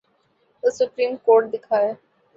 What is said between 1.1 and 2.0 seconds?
Court دکھائے۔